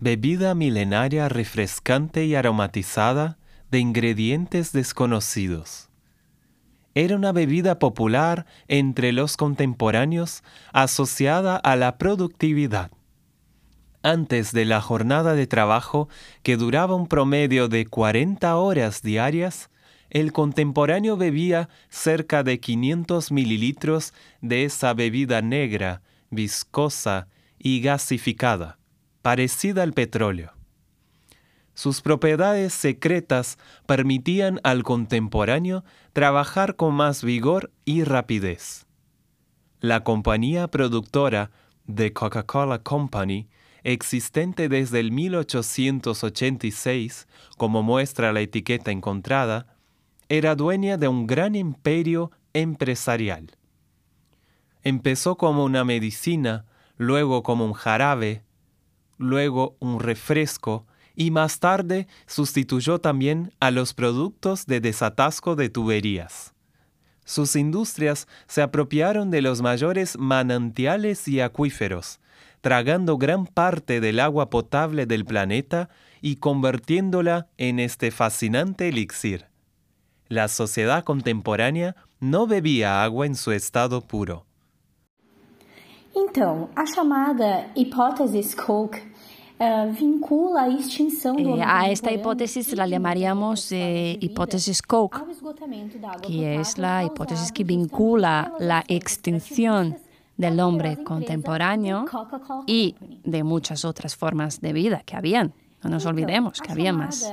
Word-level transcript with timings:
bebida 0.00 0.54
milenaria 0.54 1.28
refrescante 1.28 2.24
y 2.24 2.36
aromatizada 2.36 3.38
de 3.70 3.80
ingredientes 3.80 4.72
desconocidos. 4.72 5.88
Era 6.94 7.16
una 7.16 7.32
bebida 7.32 7.78
popular 7.78 8.46
entre 8.68 9.12
los 9.12 9.36
contemporáneos 9.36 10.42
asociada 10.72 11.56
a 11.56 11.76
la 11.76 11.98
productividad. 11.98 12.90
Antes 14.02 14.52
de 14.52 14.64
la 14.64 14.80
jornada 14.80 15.34
de 15.34 15.46
trabajo, 15.46 16.08
que 16.42 16.56
duraba 16.56 16.94
un 16.94 17.08
promedio 17.08 17.68
de 17.68 17.84
40 17.84 18.56
horas 18.56 19.02
diarias, 19.02 19.68
el 20.10 20.32
contemporáneo 20.32 21.16
bebía 21.16 21.68
cerca 21.88 22.42
de 22.42 22.60
500 22.60 23.32
mililitros 23.32 24.14
de 24.40 24.64
esa 24.64 24.94
bebida 24.94 25.42
negra, 25.42 26.02
viscosa 26.30 27.26
y 27.58 27.80
gasificada, 27.80 28.78
parecida 29.22 29.82
al 29.82 29.92
petróleo. 29.92 30.52
Sus 31.74 32.00
propiedades 32.00 32.72
secretas 32.72 33.58
permitían 33.86 34.60
al 34.64 34.82
contemporáneo 34.82 35.84
trabajar 36.12 36.74
con 36.74 36.94
más 36.94 37.22
vigor 37.22 37.70
y 37.84 38.02
rapidez. 38.02 38.88
La 39.80 40.02
compañía 40.02 40.66
productora 40.66 41.52
The 41.86 42.12
Coca-Cola 42.12 42.82
Company, 42.82 43.48
existente 43.84 44.68
desde 44.68 44.98
el 44.98 45.12
1886, 45.12 47.28
como 47.56 47.84
muestra 47.84 48.32
la 48.32 48.40
etiqueta 48.40 48.90
encontrada, 48.90 49.76
era 50.28 50.56
dueña 50.56 50.96
de 50.96 51.06
un 51.06 51.28
gran 51.28 51.54
imperio 51.54 52.32
empresarial. 52.54 53.56
Empezó 54.82 55.36
como 55.36 55.64
una 55.64 55.84
medicina, 55.84 56.66
luego 56.96 57.44
como 57.44 57.64
un 57.64 57.72
jarabe, 57.72 58.42
luego 59.18 59.76
un 59.80 60.00
refresco 60.00 60.86
y 61.14 61.30
más 61.30 61.58
tarde 61.58 62.06
sustituyó 62.26 63.00
también 63.00 63.52
a 63.60 63.70
los 63.70 63.92
productos 63.92 64.66
de 64.66 64.80
desatasco 64.80 65.56
de 65.56 65.68
tuberías. 65.68 66.54
Sus 67.24 67.56
industrias 67.56 68.26
se 68.46 68.62
apropiaron 68.62 69.30
de 69.30 69.42
los 69.42 69.60
mayores 69.60 70.16
manantiales 70.16 71.28
y 71.28 71.40
acuíferos, 71.40 72.20
tragando 72.60 73.18
gran 73.18 73.46
parte 73.46 74.00
del 74.00 74.20
agua 74.20 74.48
potable 74.48 75.06
del 75.06 75.24
planeta 75.24 75.90
y 76.22 76.36
convirtiéndola 76.36 77.48
en 77.58 77.80
este 77.80 78.10
fascinante 78.10 78.88
elixir. 78.88 79.46
La 80.28 80.48
sociedad 80.48 81.04
contemporánea 81.04 81.96
no 82.20 82.46
bebía 82.46 83.02
agua 83.02 83.26
en 83.26 83.34
su 83.34 83.52
estado 83.52 84.00
puro. 84.00 84.46
Então, 86.14 86.68
a 86.74 86.84
chamada 86.84 87.70
hipótese 87.76 88.56
Koch 88.56 88.96
uh, 89.58 89.92
vincula 89.92 90.62
a 90.62 90.68
extinção 90.68 91.36
do 91.36 91.56
eh, 91.56 91.62
A 91.64 91.90
esta 91.90 92.12
hipótesis 92.12 92.72
la 92.72 92.86
llamaríamos 92.86 93.70
eh, 93.72 94.18
hipótesis 94.20 94.80
Koch, 94.80 95.22
que 96.22 96.60
es 96.60 96.78
la 96.78 97.04
hipótesis 97.04 97.52
que 97.52 97.64
vincula 97.64 98.52
la 98.58 98.84
extinción 98.88 99.96
del 100.36 100.60
hombre 100.60 101.02
contemporáneo 101.02 102.06
y 102.66 102.94
de 103.24 103.42
muchas 103.42 103.84
otras 103.84 104.14
formas 104.14 104.60
de 104.60 104.72
vida 104.72 105.02
que 105.04 105.16
habían. 105.16 105.52
No 105.82 105.90
nos 105.90 106.06
olvidemos 106.06 106.60
que 106.60 106.72
había 106.72 106.92
más 106.92 107.32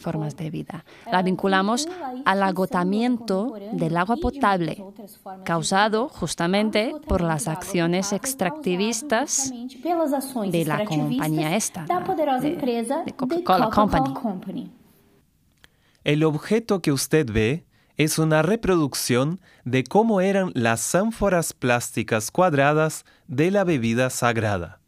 formas 0.00 0.36
de 0.36 0.50
vida. 0.50 0.84
La 1.10 1.22
vinculamos 1.22 1.88
al 2.24 2.42
agotamiento 2.42 3.54
del 3.72 3.96
agua 3.96 4.16
potable, 4.16 4.84
causado 5.44 6.08
justamente 6.08 6.94
por 7.08 7.20
las 7.20 7.48
acciones 7.48 8.12
extractivistas 8.12 9.52
de 9.52 10.64
la 10.64 10.84
compañía 10.84 11.56
esta, 11.56 11.84
de, 11.84 13.12
Coca-Cola 13.16 13.70
Company. 13.70 14.70
El 16.04 16.24
objeto 16.24 16.80
que 16.80 16.92
usted 16.92 17.30
ve 17.30 17.64
es 17.96 18.18
una 18.18 18.42
reproducción 18.42 19.40
de 19.64 19.84
cómo 19.84 20.20
eran 20.20 20.50
las 20.54 20.94
ánforas 20.94 21.52
plásticas 21.52 22.30
cuadradas 22.30 23.04
de 23.26 23.50
la 23.50 23.64
bebida 23.64 24.10
sagrada. 24.10 24.81